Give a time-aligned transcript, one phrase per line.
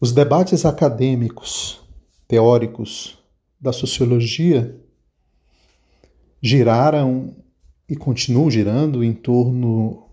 [0.00, 1.80] Os debates acadêmicos,
[2.28, 3.18] teóricos
[3.60, 4.78] da sociologia
[6.40, 7.34] giraram
[7.88, 10.04] e continuam girando em torno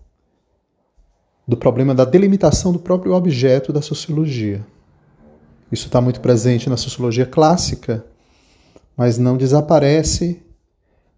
[1.48, 4.66] do problema da delimitação do próprio objeto da sociologia.
[5.72, 8.04] Isso está muito presente na sociologia clássica,
[8.98, 10.42] mas não desaparece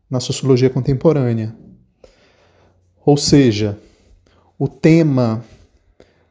[0.10, 1.56] na sociologia contemporânea.
[3.06, 3.80] Ou seja,
[4.60, 5.42] o tema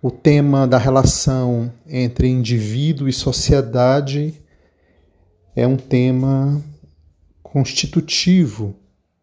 [0.07, 4.41] o tema da relação entre indivíduo e sociedade
[5.57, 6.63] é um tema
[7.43, 8.77] constitutivo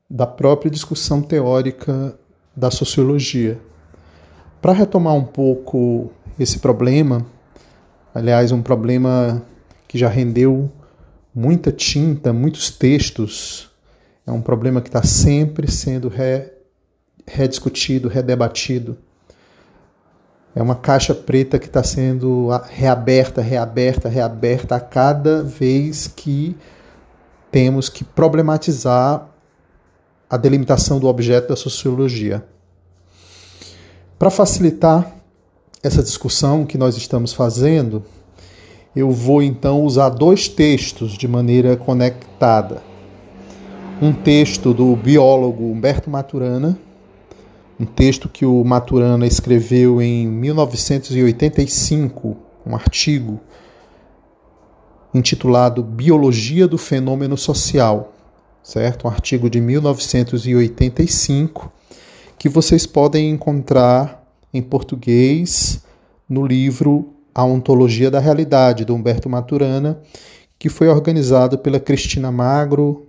[0.09, 2.19] da própria discussão teórica
[2.53, 3.61] da sociologia.
[4.61, 7.25] Para retomar um pouco esse problema,
[8.13, 9.41] aliás, um problema
[9.87, 10.69] que já rendeu
[11.33, 13.71] muita tinta, muitos textos,
[14.27, 16.51] é um problema que está sempre sendo re,
[17.25, 18.97] rediscutido, redebatido
[20.55, 26.55] é uma caixa preta que está sendo reaberta, reaberta, reaberta a cada vez que
[27.51, 29.27] temos que problematizar
[30.29, 32.43] a delimitação do objeto da sociologia.
[34.17, 35.15] Para facilitar
[35.81, 38.03] essa discussão que nós estamos fazendo,
[38.95, 42.81] eu vou então usar dois textos de maneira conectada.
[44.01, 46.77] Um texto do biólogo Humberto Maturana,
[47.79, 53.39] um texto que o Maturana escreveu em 1985, um artigo
[55.13, 58.13] intitulado Biologia do Fenômeno Social,
[58.63, 59.07] certo?
[59.07, 61.71] Um artigo de 1985
[62.37, 64.21] que vocês podem encontrar
[64.53, 65.81] em português
[66.27, 70.01] no livro A Ontologia da Realidade, do Humberto Maturana,
[70.59, 73.07] que foi organizado pela Cristina Magro,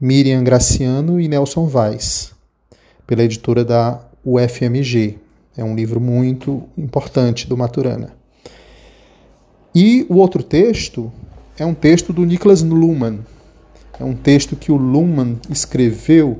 [0.00, 2.34] Miriam Graciano e Nelson Vaz
[3.10, 5.18] pela editora da UFMG.
[5.56, 8.14] É um livro muito importante do Maturana.
[9.74, 11.10] E o outro texto
[11.58, 13.18] é um texto do Niklas Luhmann.
[13.98, 16.38] É um texto que o Luhmann escreveu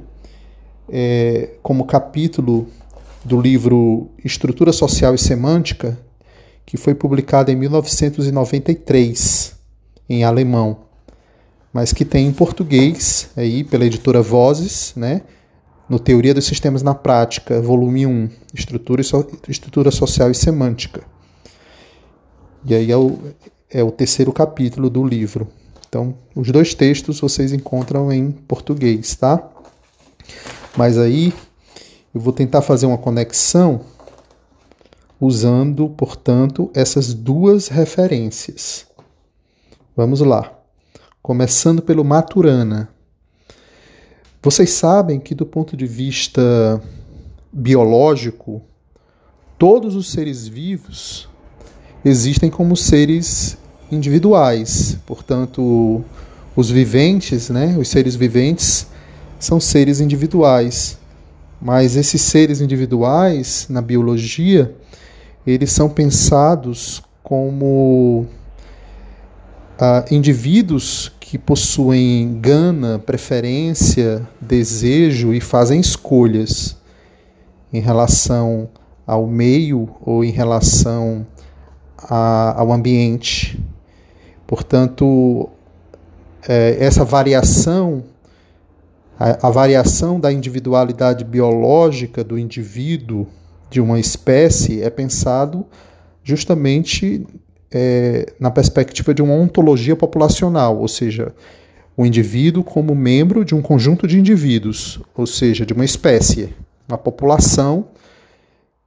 [0.89, 2.69] é, como capítulo
[3.25, 5.99] do livro Estrutura Social e Semântica,
[6.65, 9.57] que foi publicado em 1993
[10.09, 10.83] em alemão,
[11.73, 15.23] mas que tem em português aí pela editora Vozes, né?
[15.91, 21.03] No Teoria dos Sistemas na Prática, volume 1, Estrutura, so Estrutura Social e Semântica.
[22.65, 23.19] E aí é o,
[23.69, 25.49] é o terceiro capítulo do livro.
[25.89, 29.51] Então, os dois textos vocês encontram em português, tá?
[30.77, 31.35] Mas aí
[32.15, 33.81] eu vou tentar fazer uma conexão
[35.21, 38.87] usando, portanto, essas duas referências.
[39.97, 40.53] Vamos lá.
[41.21, 42.89] Começando pelo Maturana,
[44.43, 46.81] vocês sabem que, do ponto de vista
[47.53, 48.63] biológico,
[49.59, 51.29] todos os seres vivos
[52.03, 53.59] existem como seres
[53.93, 54.97] individuais.
[55.05, 56.03] Portanto,
[56.57, 58.87] os viventes, né, os seres viventes,
[59.39, 60.99] são seres individuais.
[61.61, 64.75] Mas esses seres individuais, na biologia,
[65.47, 68.27] eles são pensados como
[69.79, 76.77] ah, indivíduos que possuem gana, preferência, desejo e fazem escolhas
[77.73, 78.69] em relação
[79.07, 81.25] ao meio ou em relação
[81.97, 83.63] a, ao ambiente.
[84.45, 85.49] Portanto,
[86.49, 88.03] é, essa variação,
[89.17, 93.29] a, a variação da individualidade biológica do indivíduo
[93.71, 95.65] de uma espécie é pensado
[96.25, 97.25] justamente
[97.73, 101.35] é, na perspectiva de uma ontologia populacional, ou seja,
[101.97, 106.55] o indivíduo como membro de um conjunto de indivíduos, ou seja, de uma espécie,
[106.89, 107.89] uma população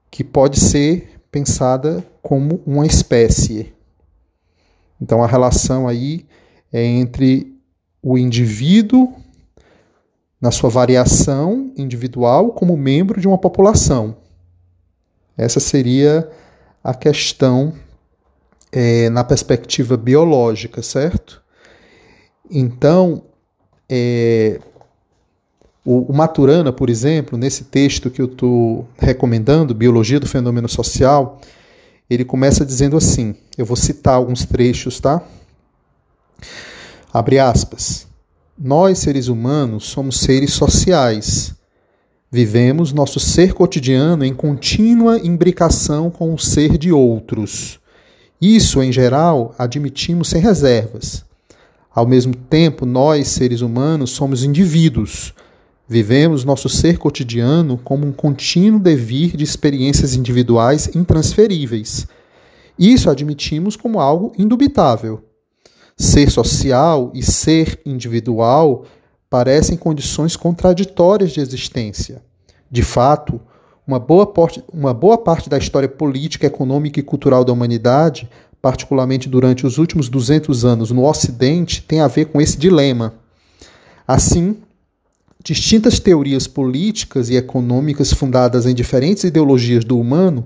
[0.10, 3.74] que pode ser pensada como uma espécie.
[5.02, 6.26] Então a relação aí
[6.72, 7.56] é entre
[8.02, 9.14] o indivíduo
[10.40, 14.18] na sua variação individual como membro de uma população.
[15.38, 16.30] Essa seria
[16.84, 17.74] a questão
[18.74, 21.44] é, na perspectiva biológica, certo?
[22.50, 23.24] Então,
[23.88, 24.60] é,
[25.86, 31.40] o, o, Maturana, por exemplo, nesse texto que eu estou recomendando, Biologia do Fenômeno Social,
[32.10, 35.22] ele começa dizendo assim: eu vou citar alguns trechos, tá?
[37.14, 38.08] Abre aspas.
[38.58, 41.54] Nós, seres humanos, somos seres sociais.
[42.32, 47.80] Vivemos nosso ser cotidiano em contínua imbricação com o ser de outros.
[48.46, 51.24] Isso, em geral, admitimos sem reservas.
[51.96, 55.34] Ao mesmo tempo, nós, seres humanos, somos indivíduos.
[55.88, 62.06] Vivemos nosso ser cotidiano como um contínuo devir de experiências individuais intransferíveis.
[62.78, 65.24] Isso admitimos como algo indubitável.
[65.96, 68.84] Ser social e ser individual
[69.30, 72.22] parecem condições contraditórias de existência.
[72.70, 73.40] De fato,
[73.86, 78.30] uma boa, parte, uma boa parte da história política, econômica e cultural da humanidade,
[78.62, 83.14] particularmente durante os últimos 200 anos no Ocidente, tem a ver com esse dilema.
[84.08, 84.58] Assim,
[85.44, 90.46] distintas teorias políticas e econômicas fundadas em diferentes ideologias do humano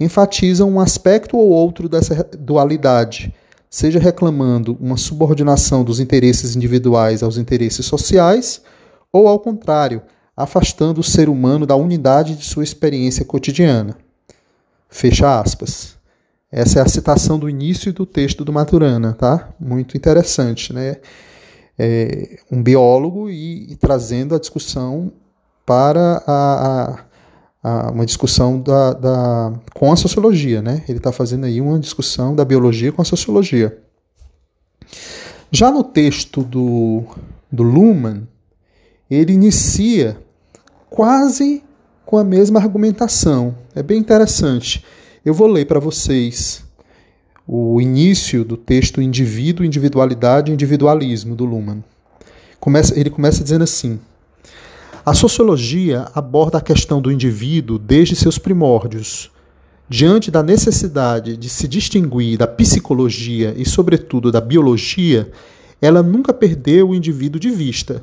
[0.00, 3.32] enfatizam um aspecto ou outro dessa dualidade,
[3.70, 8.60] seja reclamando uma subordinação dos interesses individuais aos interesses sociais,
[9.12, 10.02] ou ao contrário,
[10.36, 13.96] afastando o ser humano da unidade de sua experiência cotidiana.
[14.88, 15.96] Fecha aspas.
[16.50, 19.48] Essa é a citação do início do texto do Maturana, tá?
[19.58, 20.96] Muito interessante, né?
[21.78, 25.10] É um biólogo e, e trazendo a discussão
[25.64, 27.04] para a,
[27.62, 30.84] a uma discussão da, da, com a sociologia, né?
[30.88, 33.78] Ele está fazendo aí uma discussão da biologia com a sociologia.
[35.50, 37.04] Já no texto do,
[37.50, 38.26] do Luhmann,
[39.14, 40.18] ele inicia
[40.88, 41.62] quase
[42.04, 43.54] com a mesma argumentação.
[43.74, 44.84] É bem interessante.
[45.24, 46.64] Eu vou ler para vocês
[47.46, 51.82] o início do texto Indivíduo, Individualidade e Individualismo do Luhmann.
[52.58, 53.98] Começa, ele começa dizendo assim.
[55.04, 59.30] A sociologia aborda a questão do indivíduo desde seus primórdios.
[59.88, 65.30] Diante da necessidade de se distinguir da psicologia e, sobretudo, da biologia,
[65.80, 68.02] ela nunca perdeu o indivíduo de vista.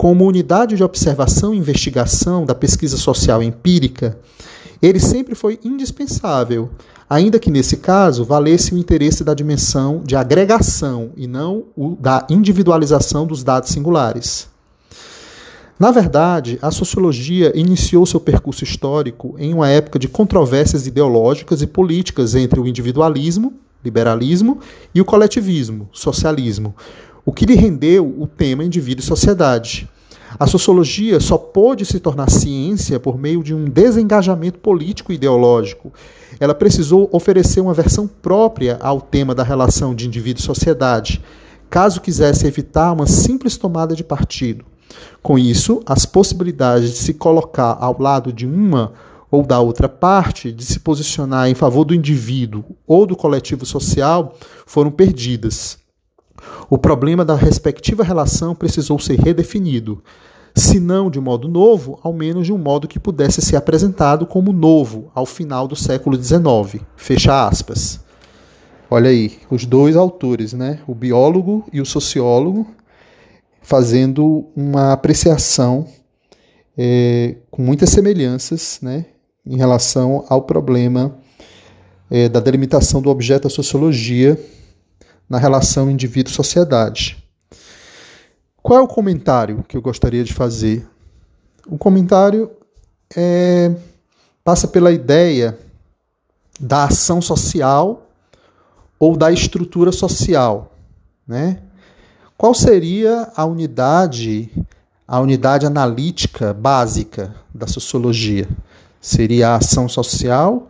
[0.00, 4.18] Como unidade de observação e investigação da pesquisa social empírica,
[4.80, 6.70] ele sempre foi indispensável,
[7.06, 12.26] ainda que nesse caso valesse o interesse da dimensão de agregação e não o da
[12.30, 14.48] individualização dos dados singulares.
[15.78, 21.66] Na verdade, a sociologia iniciou seu percurso histórico em uma época de controvérsias ideológicas e
[21.66, 23.52] políticas entre o individualismo,
[23.84, 24.60] liberalismo,
[24.94, 26.74] e o coletivismo, socialismo,
[27.30, 29.88] o que lhe rendeu o tema indivíduo e sociedade.
[30.36, 35.92] A sociologia só pôde se tornar ciência por meio de um desengajamento político e ideológico.
[36.40, 41.22] Ela precisou oferecer uma versão própria ao tema da relação de indivíduo e sociedade,
[41.70, 44.64] caso quisesse evitar uma simples tomada de partido.
[45.22, 48.92] Com isso, as possibilidades de se colocar ao lado de uma
[49.30, 54.34] ou da outra parte, de se posicionar em favor do indivíduo ou do coletivo social,
[54.66, 55.79] foram perdidas.
[56.68, 60.02] O problema da respectiva relação precisou ser redefinido,
[60.54, 64.52] se não de modo novo, ao menos de um modo que pudesse ser apresentado como
[64.52, 66.82] novo ao final do século XIX.
[66.96, 68.00] Fecha aspas.
[68.90, 70.80] Olha aí, os dois autores, né?
[70.86, 72.66] O biólogo e o sociólogo,
[73.62, 75.86] fazendo uma apreciação
[76.76, 79.04] é, com muitas semelhanças né,
[79.46, 81.18] em relação ao problema
[82.10, 84.38] é, da delimitação do objeto da sociologia
[85.30, 87.16] na relação indivíduo-sociedade.
[88.60, 90.84] Qual é o comentário que eu gostaria de fazer?
[91.66, 92.50] O comentário
[93.16, 93.72] é,
[94.42, 95.56] passa pela ideia
[96.58, 98.06] da ação social
[98.98, 100.74] ou da estrutura social,
[101.26, 101.62] né?
[102.36, 104.50] Qual seria a unidade,
[105.06, 108.48] a unidade analítica básica da sociologia?
[109.00, 110.68] Seria a ação social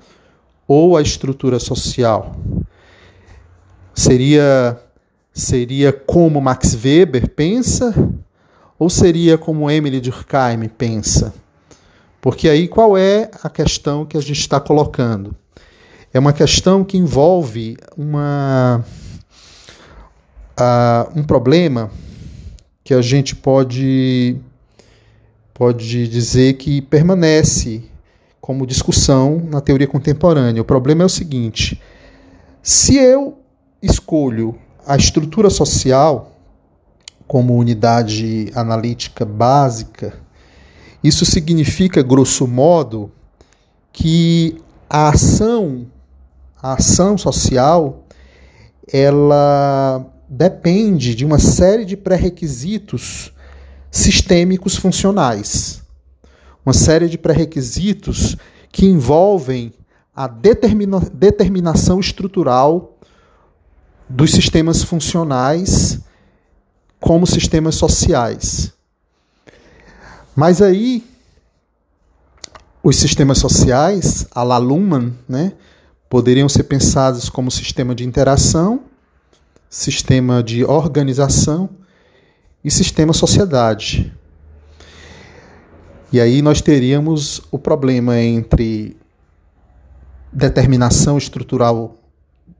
[0.67, 2.37] ou a estrutura social?
[3.95, 4.79] Seria
[5.33, 7.95] seria como Max Weber pensa
[8.79, 11.33] ou seria como Emily Durkheim pensa?
[12.21, 15.35] Porque aí qual é a questão que a gente está colocando?
[16.13, 18.85] É uma questão que envolve uma
[20.61, 21.91] uh, um problema
[22.85, 24.37] que a gente pode,
[25.55, 27.85] pode dizer que permanece
[28.41, 30.63] como discussão na teoria contemporânea.
[30.63, 31.81] O problema é o seguinte:
[32.63, 33.39] se eu
[33.83, 36.33] escolho a estrutura social
[37.27, 40.19] como unidade analítica básica,
[41.03, 43.11] isso significa, grosso modo,
[43.93, 45.87] que a ação,
[46.61, 48.05] a ação social,
[48.93, 53.33] ela depende de uma série de pré-requisitos
[53.91, 55.83] sistêmicos funcionais.
[56.65, 58.37] Uma série de pré-requisitos
[58.71, 59.73] que envolvem
[60.15, 62.90] a determina determinação estrutural
[64.11, 65.99] dos sistemas funcionais
[66.99, 68.73] como sistemas sociais.
[70.37, 71.03] Mas aí,
[72.83, 75.55] os sistemas sociais, a la Luhmann, né,
[76.09, 78.85] poderiam ser pensados como sistema de interação
[79.71, 81.71] sistema de organização
[82.63, 84.13] e sistema sociedade.
[86.13, 88.97] E aí nós teríamos o problema entre
[90.33, 91.97] determinação estrutural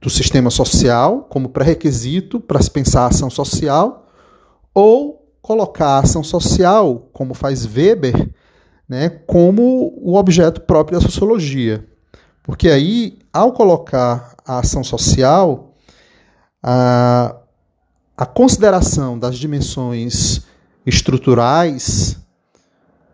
[0.01, 4.07] do sistema social como pré-requisito para se pensar a ação social,
[4.73, 8.29] ou colocar a ação social, como faz Weber,
[8.89, 11.85] né, como o objeto próprio da sociologia.
[12.43, 15.75] Porque aí, ao colocar a ação social,
[16.63, 17.35] a,
[18.17, 20.41] a consideração das dimensões
[20.85, 22.17] estruturais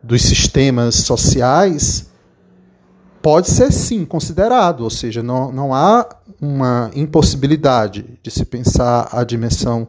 [0.02, 2.10] dos sistemas sociais
[3.28, 6.08] pode ser sim considerado, ou seja, não, não há
[6.40, 9.86] uma impossibilidade de se pensar a dimensão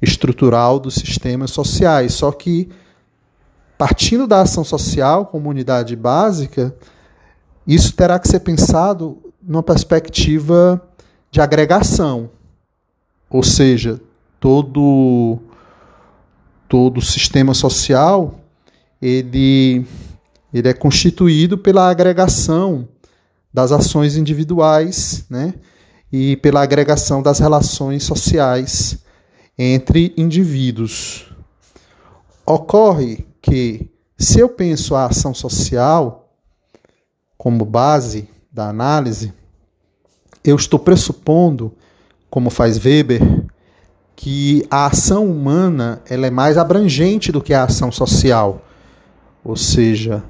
[0.00, 2.70] estrutural dos sistemas sociais, só que
[3.76, 6.74] partindo da ação social como unidade básica,
[7.66, 10.80] isso terá que ser pensado numa perspectiva
[11.30, 12.30] de agregação,
[13.28, 14.00] ou seja,
[14.40, 15.38] todo
[16.66, 18.40] todo sistema social
[19.02, 19.84] ele
[20.52, 22.88] ele é constituído pela agregação
[23.52, 25.54] das ações individuais, né?
[26.12, 28.98] E pela agregação das relações sociais
[29.56, 31.32] entre indivíduos.
[32.44, 36.34] Ocorre que, se eu penso a ação social
[37.38, 39.32] como base da análise,
[40.42, 41.72] eu estou pressupondo,
[42.28, 43.20] como faz Weber,
[44.16, 48.62] que a ação humana ela é mais abrangente do que a ação social.
[49.44, 50.22] Ou seja,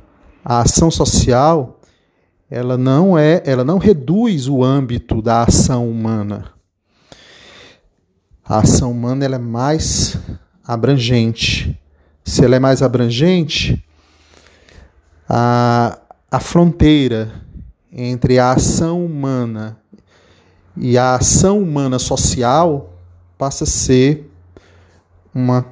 [0.45, 1.81] a ação social
[2.51, 6.53] ela não é, ela não reduz o âmbito da ação humana.
[8.45, 10.19] A ação humana ela é mais
[10.67, 11.81] abrangente.
[12.25, 13.85] Se ela é mais abrangente,
[15.29, 17.33] a, a fronteira
[17.93, 19.79] entre a ação humana
[20.77, 22.93] e a ação humana social
[23.39, 24.29] passa a ser
[25.33, 25.65] uma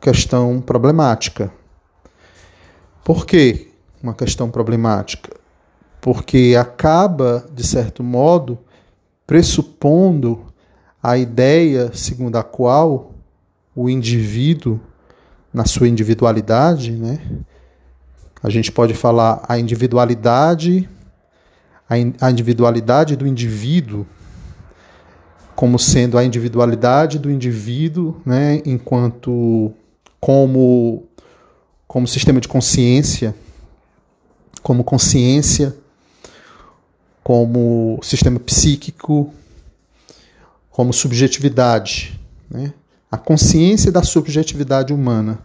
[0.00, 1.52] questão problemática.
[3.04, 3.71] Por quê?
[4.02, 5.30] Uma questão problemática,
[6.00, 8.58] porque acaba, de certo modo,
[9.26, 10.46] pressupondo
[11.02, 13.12] a ideia segundo a qual
[13.74, 14.80] o indivíduo,
[15.52, 17.20] na sua individualidade, né?
[18.42, 20.88] A gente pode falar a individualidade,
[21.88, 24.06] a individualidade do indivíduo
[25.54, 29.72] como sendo a individualidade do indivíduo, né, enquanto
[30.18, 31.04] como
[31.86, 33.34] como sistema de consciência,
[34.62, 35.76] como consciência,
[37.22, 39.32] como sistema psíquico,
[40.70, 42.18] como subjetividade,
[42.50, 42.72] né?
[43.10, 45.38] a consciência da subjetividade humana.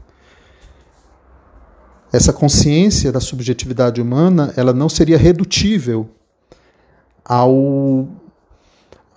[2.13, 6.09] Essa consciência da subjetividade humana, ela não seria redutível
[7.25, 8.07] ao,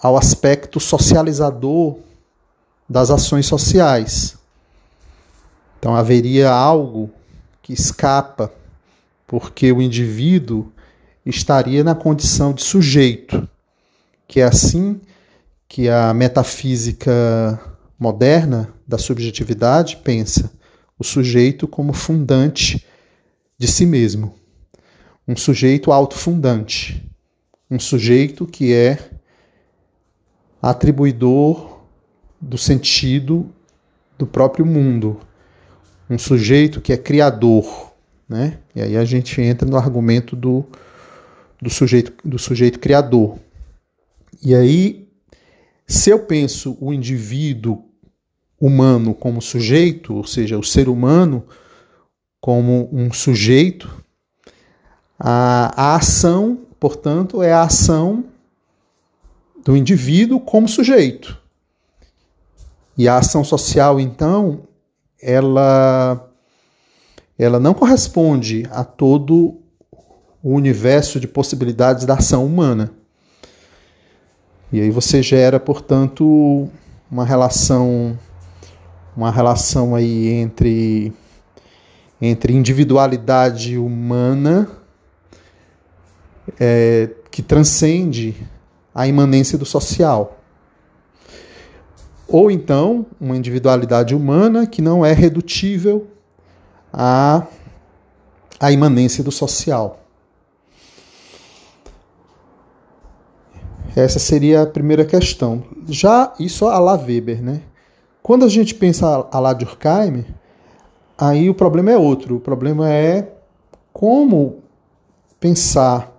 [0.02, 1.99] ao aspecto socializador
[2.88, 4.37] das ações sociais.
[5.78, 7.11] Então haveria algo
[7.62, 8.52] que escapa
[9.30, 10.72] porque o indivíduo
[11.25, 13.49] estaria na condição de sujeito,
[14.26, 15.00] que é assim
[15.68, 17.60] que a metafísica
[17.96, 20.50] moderna da subjetividade pensa
[20.99, 22.84] o sujeito como fundante
[23.56, 24.34] de si mesmo,
[25.28, 27.08] um sujeito autofundante,
[27.70, 28.99] um sujeito que é
[30.60, 31.84] atribuidor
[32.40, 33.49] do sentido
[34.18, 35.20] do próprio mundo,
[36.10, 37.89] um sujeito que é criador
[38.30, 38.58] né?
[38.76, 40.64] E aí a gente entra no argumento do,
[41.60, 43.37] do, sujeito, do sujeito criador.
[44.40, 45.08] E aí,
[45.84, 47.84] se eu penso o indivíduo
[48.58, 51.44] humano como sujeito, ou seja, o ser humano
[52.40, 53.92] como um sujeito,
[55.18, 58.25] a, a ação, portanto, é a ação
[59.64, 61.37] do indivíduo como sujeito.
[62.96, 64.68] E a ação social, então,
[65.20, 66.29] ela
[67.42, 69.56] ela não corresponde a todo
[70.42, 72.92] o universo de possibilidades da ação humana.
[74.70, 76.68] E aí você gera, portanto,
[77.11, 78.18] uma relação
[79.16, 81.12] uma relação aí entre
[82.20, 84.68] entre individualidade humana
[86.59, 88.37] é, que transcende
[88.94, 90.38] a imanência do social.
[92.28, 96.06] Ou então, uma individualidade humana que não é redutível
[96.92, 97.47] a,
[98.59, 99.99] a imanência do social.
[103.94, 105.64] Essa seria a primeira questão.
[105.88, 107.62] Já isso a la Weber, né?
[108.23, 110.25] Quando a gente pensa a la Durkheim,
[111.18, 112.37] aí o problema é outro.
[112.37, 113.32] O problema é
[113.92, 114.62] como
[115.40, 116.16] pensar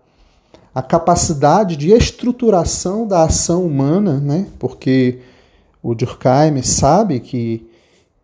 [0.74, 4.48] a capacidade de estruturação da ação humana, né?
[4.60, 5.20] Porque
[5.82, 7.71] o Durkheim sabe que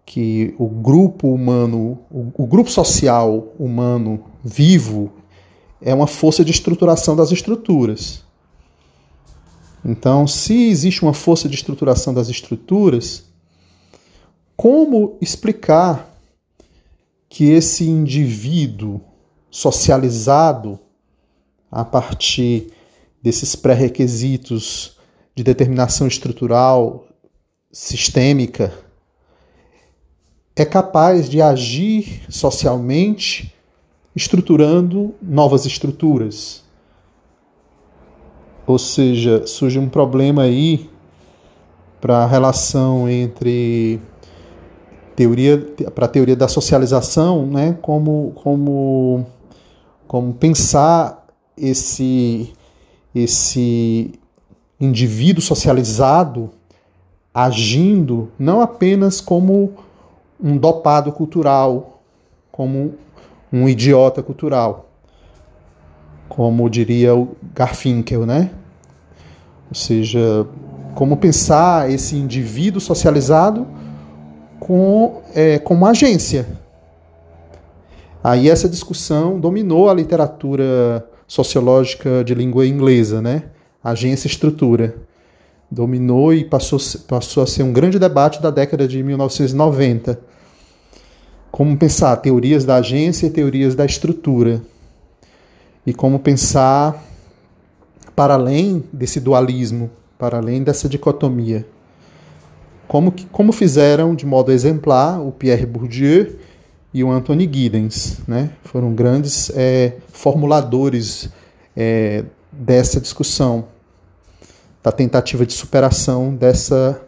[0.07, 5.11] que o grupo humano, o, o grupo social humano vivo
[5.81, 8.23] é uma força de estruturação das estruturas.
[9.83, 13.25] Então, se existe uma força de estruturação das estruturas,
[14.55, 16.09] como explicar
[17.27, 19.01] que esse indivíduo
[19.51, 20.79] socializado
[21.69, 22.71] a partir
[23.21, 24.97] desses pré-requisitos
[25.35, 27.05] de determinação estrutural
[27.69, 28.86] sistêmica
[30.57, 33.53] é capaz de agir socialmente
[34.15, 36.63] estruturando novas estruturas.
[38.65, 40.89] Ou seja, surge um problema aí
[42.01, 44.01] para a relação entre
[45.15, 45.59] teoria
[45.93, 49.27] para a teoria da socialização, né, como como
[50.07, 51.23] como pensar
[51.55, 52.51] esse
[53.13, 54.11] esse
[54.79, 56.49] indivíduo socializado
[57.31, 59.85] agindo não apenas como
[60.41, 62.01] um dopado cultural,
[62.51, 62.95] como
[63.51, 64.89] um idiota cultural,
[66.27, 68.51] como diria o Garfinkel, né?
[69.69, 70.45] Ou seja,
[70.95, 73.67] como pensar esse indivíduo socializado
[74.59, 76.47] com, é, como agência.
[78.23, 83.43] Aí essa discussão dominou a literatura sociológica de língua inglesa, né?
[83.83, 84.95] Agência e estrutura.
[85.69, 90.19] Dominou e passou, passou a ser um grande debate da década de 1990.
[91.51, 94.61] Como pensar teorias da agência e teorias da estrutura.
[95.85, 97.03] E como pensar
[98.15, 101.65] para além desse dualismo, para além dessa dicotomia.
[102.87, 106.37] Como, como fizeram de modo exemplar o Pierre Bourdieu
[106.93, 108.19] e o Anthony Giddens.
[108.27, 108.49] Né?
[108.63, 111.29] Foram grandes é, formuladores
[111.75, 113.65] é, dessa discussão,
[114.83, 117.01] da tentativa de superação dessa,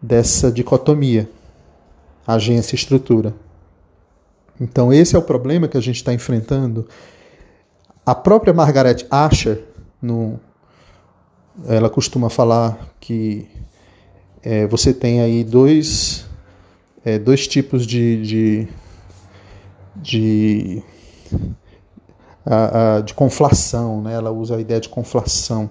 [0.00, 1.28] dessa dicotomia,
[2.26, 3.34] agência e estrutura.
[4.60, 6.88] Então, esse é o problema que a gente está enfrentando.
[8.04, 9.64] A própria Margaret Asher,
[10.00, 10.40] no,
[11.66, 13.46] ela costuma falar que
[14.42, 16.24] é, você tem aí dois,
[17.04, 18.68] é, dois tipos de, de
[20.02, 20.82] de,
[22.44, 24.14] a, a, de conflação, né?
[24.14, 25.70] ela usa a ideia de conflação.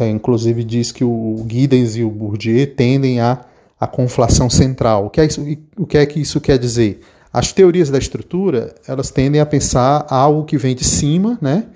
[0.00, 3.44] É, inclusive diz que o Giddens e o Bourdieu tendem a
[3.82, 5.06] a conflação central.
[5.06, 5.44] O que, é isso,
[5.76, 7.00] o que é que isso quer dizer?
[7.32, 11.66] As teorias da estrutura elas tendem a pensar algo que vem de cima, né?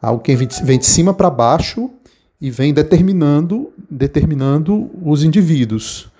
[0.00, 1.88] algo que vem de cima para baixo
[2.38, 6.10] e vem determinando, determinando os indivíduos.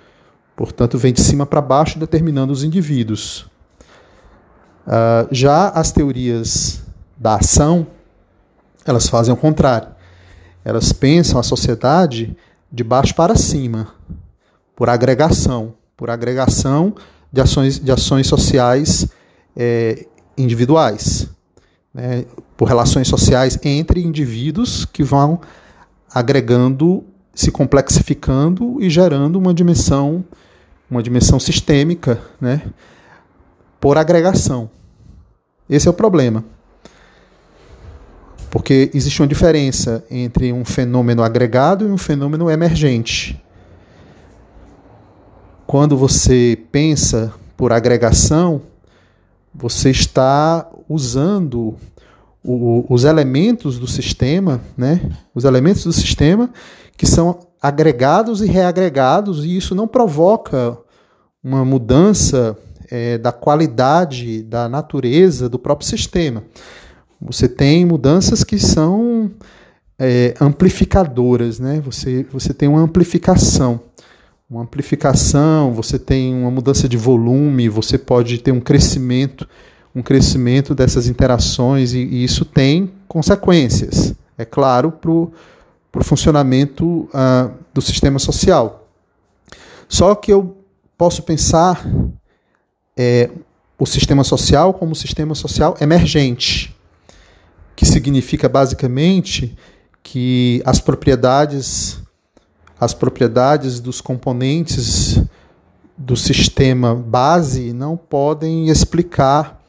[0.57, 3.43] Portanto, vem de cima para baixo determinando os indivíduos.
[4.87, 6.81] Uh, já as teorias
[7.19, 7.87] da ação,
[8.87, 9.89] elas fazem o contrário.
[10.69, 12.37] Elas pensam a sociedade
[12.71, 13.89] de baixo para cima,
[14.77, 16.95] por agregação, por agregação
[17.33, 19.09] de ações, de ações sociais
[19.57, 20.05] é,
[20.37, 21.27] individuais,
[21.95, 25.41] né, por relações sociais entre indivíduos que vão
[26.13, 27.03] agregando,
[27.35, 30.23] se complexificando e gerando uma dimensão,
[30.91, 32.61] uma dimensão sistêmica, né,
[33.81, 34.69] por agregação.
[35.67, 36.45] Esse é o problema.
[38.51, 43.43] Porque existe uma diferença entre um fenômeno agregado e um fenômeno emergente.
[45.67, 48.63] Quando você pensa por agregação,
[49.55, 51.77] você está usando
[52.43, 55.01] o, os elementos do sistema, né?
[55.35, 56.51] Os elementos do sistema
[56.97, 60.77] que são agregados e reagregados, e isso não provoca
[61.43, 62.57] uma mudança
[62.91, 66.43] é, da qualidade da natureza do próprio sistema.
[67.21, 69.31] Você tem mudanças que são
[69.99, 71.81] é, amplificadoras, né?
[71.85, 73.81] Você, você tem uma amplificação.
[74.49, 79.47] Uma amplificação, você tem uma mudança de volume, você pode ter um crescimento,
[79.95, 85.31] um crescimento dessas interações, e, e isso tem consequências, é claro, para o
[86.03, 88.89] funcionamento uh, do sistema social.
[89.87, 90.57] Só que eu
[90.97, 91.87] posso pensar
[92.97, 93.31] é,
[93.79, 96.75] o sistema social como sistema social emergente,
[97.79, 99.57] que significa basicamente
[100.03, 102.03] que as propriedades
[102.81, 105.23] as propriedades dos componentes
[105.97, 109.63] do sistema base não podem explicar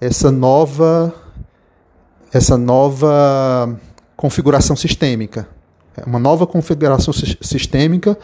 [0.00, 1.14] essa nova
[2.32, 3.78] essa nova
[4.16, 5.48] configuração sistêmica.
[5.96, 8.18] É uma nova configuração sistêmica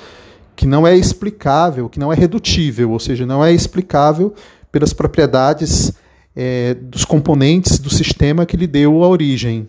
[0.56, 4.34] que não é explicável, que não é redutível, ou seja, não é explicável
[4.72, 5.92] pelas propriedades
[6.34, 9.68] é, dos componentes do sistema que lhe deu a origem.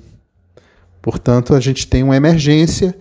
[1.02, 2.96] Portanto, a gente tem uma emergência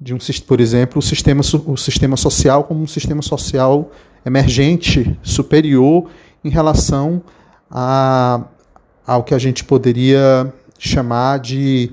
[0.00, 3.90] de um, por exemplo, o sistema, o sistema social como um sistema social
[4.26, 6.10] emergente, superior
[6.44, 7.22] em relação
[7.70, 8.44] a,
[9.06, 11.92] ao que a gente poderia chamar de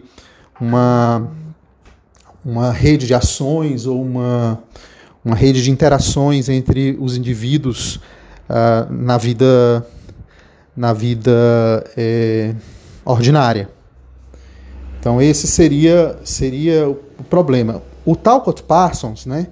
[0.59, 1.29] uma
[2.43, 4.61] uma rede de ações ou uma,
[5.23, 7.97] uma rede de interações entre os indivíduos
[8.49, 9.85] uh, na vida,
[10.75, 12.53] na vida é,
[13.03, 13.69] ordinária.
[14.99, 17.81] Então esse seria, seria o problema.
[18.05, 19.47] O Talcott Parsons, né?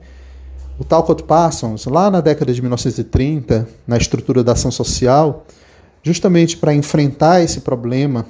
[0.77, 5.45] O Talcott Parsons, lá na década de 1930, na estrutura da ação social,
[6.01, 8.25] justamente para enfrentar esse problema,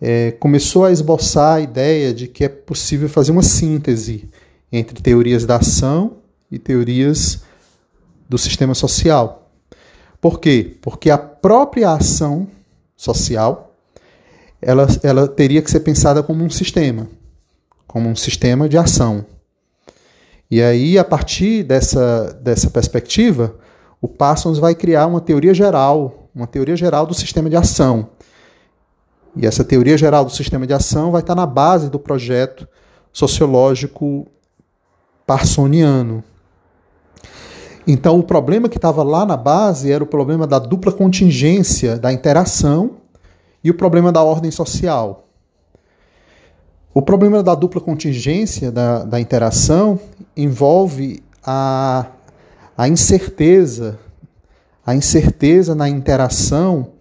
[0.00, 4.28] é, começou a esboçar a ideia de que é possível fazer uma síntese
[4.70, 6.18] entre teorias da ação
[6.50, 7.42] e teorias
[8.28, 9.45] do sistema social.
[10.26, 10.76] Por quê?
[10.82, 12.48] Porque a própria ação
[12.96, 13.76] social
[14.60, 17.06] ela, ela teria que ser pensada como um sistema,
[17.86, 19.24] como um sistema de ação.
[20.50, 23.54] E aí, a partir dessa, dessa perspectiva,
[24.00, 28.08] o Parsons vai criar uma teoria geral, uma teoria geral do sistema de ação.
[29.36, 32.66] E essa teoria geral do sistema de ação vai estar na base do projeto
[33.12, 34.26] sociológico
[35.24, 36.24] parsoniano.
[37.86, 42.12] Então, o problema que estava lá na base era o problema da dupla contingência da
[42.12, 42.96] interação
[43.62, 45.28] e o problema da ordem social.
[46.92, 50.00] O problema da dupla contingência da, da interação
[50.36, 52.06] envolve a,
[52.76, 53.98] a incerteza,
[54.84, 56.92] a incerteza na interação,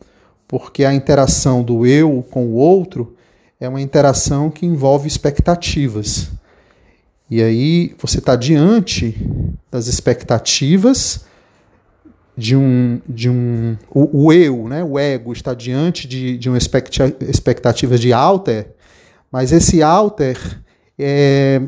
[0.48, 3.15] porque a interação do eu com o outro
[3.60, 6.30] é uma interação que envolve expectativas.
[7.30, 9.16] E aí você está diante
[9.72, 11.26] das expectativas
[12.38, 13.02] de um.
[13.08, 18.14] De um o, o, eu, né, o ego, está diante de, de uma expectativa de
[18.14, 18.76] alter
[19.36, 20.38] mas esse alter
[20.98, 21.62] é,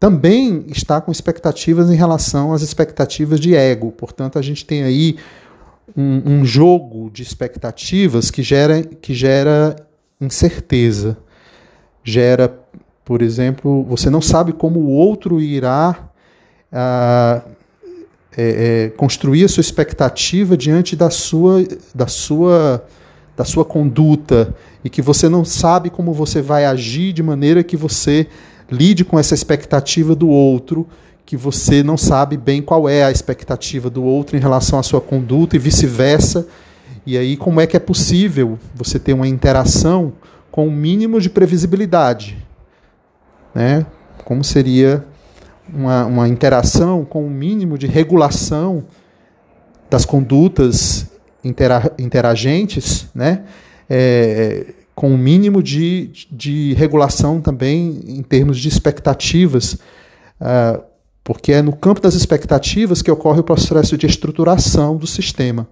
[0.00, 3.92] também está com expectativas em relação às expectativas de ego.
[3.92, 5.16] Portanto, a gente tem aí
[5.96, 9.76] um, um jogo de expectativas que gera, que gera
[10.20, 11.16] incerteza.
[12.02, 12.58] Gera,
[13.06, 16.10] por exemplo, você não sabe como o outro irá
[16.72, 17.40] ah,
[18.36, 21.64] é, é, construir a sua expectativa diante da sua,
[21.94, 22.84] da sua
[23.36, 27.76] da sua conduta e que você não sabe como você vai agir de maneira que
[27.76, 28.26] você
[28.68, 30.88] lide com essa expectativa do outro,
[31.24, 35.02] que você não sabe bem qual é a expectativa do outro em relação à sua
[35.02, 36.48] conduta e vice-versa.
[37.04, 40.14] E aí, como é que é possível você ter uma interação
[40.50, 42.45] com o um mínimo de previsibilidade?
[43.56, 43.86] Né?
[44.22, 45.02] Como seria
[45.72, 48.84] uma, uma interação com o um mínimo de regulação
[49.88, 51.06] das condutas
[51.42, 53.44] intera interagentes, né?
[53.88, 60.82] É, com o um mínimo de, de regulação também em termos de expectativas, uh,
[61.24, 65.66] porque é no campo das expectativas que ocorre o processo de estruturação do sistema.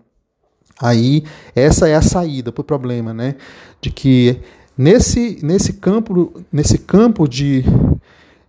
[0.81, 3.35] Aí, essa é a saída para o problema, né?
[3.79, 4.41] De que
[4.77, 7.65] nesse, nesse campo, nesse campo de,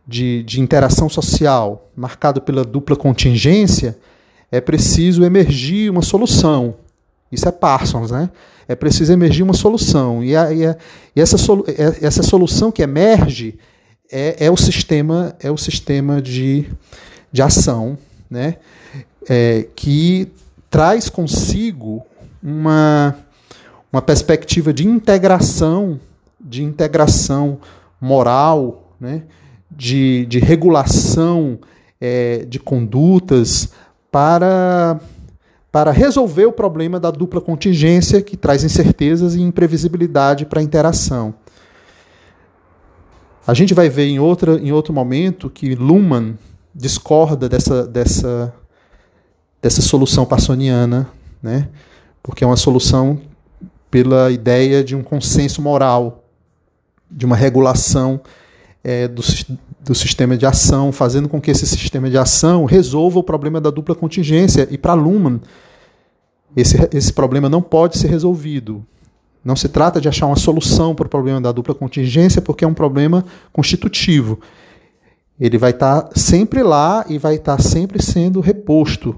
[0.07, 3.97] de, de interação social, marcado pela dupla contingência,
[4.51, 6.75] é preciso emergir uma solução,
[7.31, 8.29] isso é Parsons, né?
[8.67, 10.23] É preciso emergir uma solução.
[10.23, 10.77] E, a, e, a,
[11.15, 11.65] e essa, solu,
[12.01, 13.59] essa solução que emerge
[14.11, 16.65] é, é, o sistema, é o sistema de,
[17.31, 17.97] de ação,
[18.29, 18.55] né?
[19.27, 20.31] É, que
[20.69, 22.05] traz consigo
[22.41, 23.15] uma,
[23.91, 25.99] uma perspectiva de integração,
[26.45, 27.59] de integração
[27.99, 29.23] moral, né?
[29.69, 31.59] de, de regulação
[31.99, 33.73] é, de condutas
[34.11, 34.99] para
[35.71, 41.33] para resolver o problema da dupla contingência que traz incertezas e imprevisibilidade para a interação.
[43.45, 46.37] A gente vai ver em, outra, em outro momento que Luhmann
[46.73, 48.53] discorda dessa, dessa,
[49.61, 51.09] dessa solução parsoniana,
[51.43, 51.67] né?
[52.23, 53.19] porque é uma solução
[53.91, 56.24] pela ideia de um consenso moral,
[57.09, 58.21] de uma regulação
[58.83, 59.21] é, do,
[59.83, 63.69] do sistema de ação, fazendo com que esse sistema de ação resolva o problema da
[63.69, 64.67] dupla contingência.
[64.69, 65.39] E para Luhmann,
[66.55, 68.85] esse, esse problema não pode ser resolvido.
[69.43, 72.67] Não se trata de achar uma solução para o problema da dupla contingência, porque é
[72.67, 74.39] um problema constitutivo.
[75.39, 79.17] Ele vai estar sempre lá e vai estar sempre sendo reposto.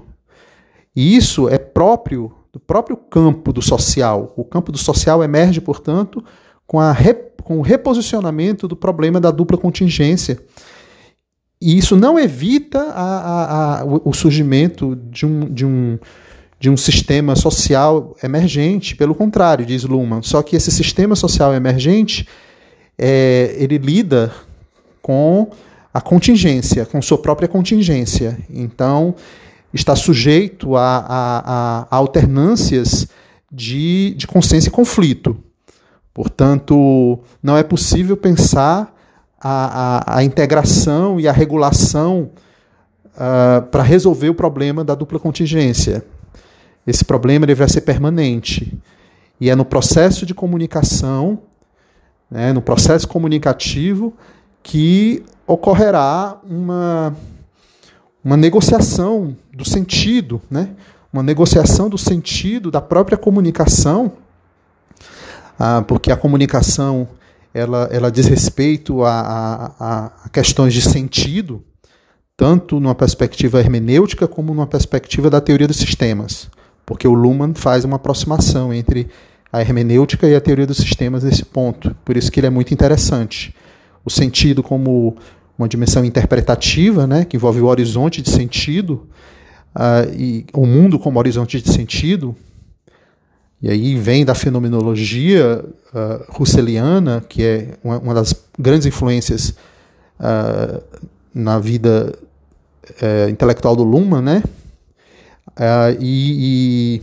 [0.94, 4.32] E isso é próprio do próprio campo do social.
[4.36, 6.24] O campo do social emerge, portanto,
[6.68, 6.94] com, a,
[7.42, 10.38] com o reposicionamento do problema da dupla contingência.
[11.60, 15.98] E isso não evita a, a, a, o surgimento de um, de um
[16.60, 20.22] de um sistema social emergente, pelo contrário, diz Luhmann.
[20.22, 22.26] Só que esse sistema social emergente,
[22.98, 24.32] é, ele lida
[25.00, 25.50] com
[25.94, 28.36] a contingência, com sua própria contingência.
[28.50, 29.14] Então,
[29.72, 33.06] está sujeito a, a, a alternâncias
[33.50, 35.36] de, de consciência e conflito.
[36.18, 38.92] Portanto, não é possível pensar
[39.40, 42.30] a, a, a integração e a regulação
[43.14, 46.04] uh, para resolver o problema da dupla contingência.
[46.84, 48.76] Esse problema ele vai ser permanente.
[49.40, 51.38] E é no processo de comunicação,
[52.28, 54.12] né, no processo comunicativo,
[54.60, 57.16] que ocorrerá uma,
[58.24, 60.70] uma negociação do sentido, né?
[61.12, 64.10] uma negociação do sentido da própria comunicação,
[65.58, 67.08] ah, porque a comunicação
[67.52, 71.62] ela, ela diz respeito a, a, a questões de sentido,
[72.36, 76.48] tanto numa perspectiva hermenêutica como numa perspectiva da teoria dos sistemas,
[76.86, 79.08] porque o Luhmann faz uma aproximação entre
[79.52, 82.72] a hermenêutica e a teoria dos sistemas nesse ponto, por isso que ele é muito
[82.72, 83.54] interessante.
[84.04, 85.16] O sentido como
[85.58, 89.08] uma dimensão interpretativa, né, que envolve o horizonte de sentido,
[89.74, 92.36] uh, e o mundo como horizonte de sentido,
[93.60, 99.50] e aí vem da fenomenologia uh, russeliana, que é uma, uma das grandes influências
[100.20, 100.80] uh,
[101.34, 102.16] na vida
[103.02, 104.42] uh, intelectual do Luhmann, né?
[105.98, 107.02] E,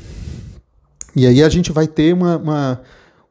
[1.14, 2.82] e, e, aí a gente vai ter uma, uma,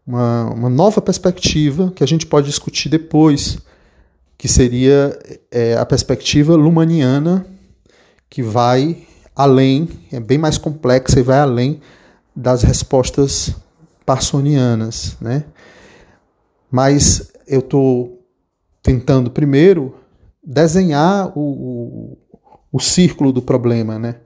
[0.06, 3.56] uma, uma, nova perspectiva que a gente pode discutir depois,
[4.36, 5.18] que seria
[5.50, 7.46] é, a perspectiva lumaniana,
[8.28, 8.98] que vai
[9.34, 11.80] além, é bem mais complexa e vai além
[12.34, 13.54] das respostas
[14.04, 15.44] parsonianas, né?
[16.70, 18.26] Mas eu estou
[18.82, 19.94] tentando primeiro
[20.42, 22.18] desenhar o, o,
[22.72, 24.16] o, círculo do problema, né?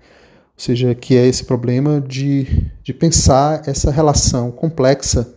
[0.57, 5.33] Ou seja, que é esse problema de, de pensar essa relação complexa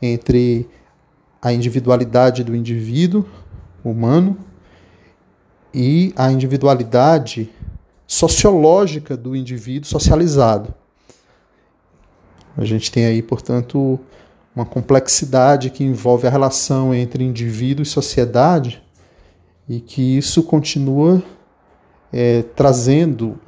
[0.00, 0.68] entre
[1.42, 3.26] a individualidade do indivíduo
[3.84, 4.38] humano
[5.74, 7.50] e a individualidade
[8.06, 10.74] sociológica do indivíduo socializado.
[12.56, 13.98] A gente tem aí, portanto,
[14.54, 18.82] uma complexidade que envolve a relação entre indivíduo e sociedade
[19.68, 21.22] e que isso continua
[22.12, 23.38] é, trazendo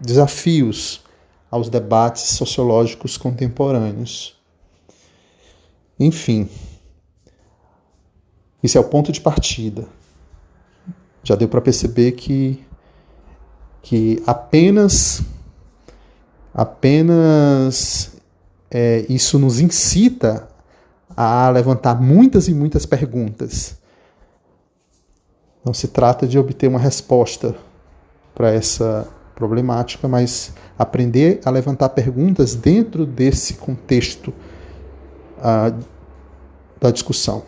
[0.00, 1.02] desafios
[1.50, 4.36] aos debates sociológicos contemporâneos.
[5.98, 6.48] Enfim,
[8.62, 9.86] esse é o ponto de partida.
[11.22, 12.64] Já deu para perceber que,
[13.82, 15.22] que apenas
[16.52, 18.19] apenas
[18.70, 20.48] é, isso nos incita
[21.16, 23.76] a levantar muitas e muitas perguntas.
[25.64, 27.54] Não se trata de obter uma resposta
[28.34, 34.32] para essa problemática, mas aprender a levantar perguntas dentro desse contexto
[35.38, 35.84] uh,
[36.80, 37.42] da discussão.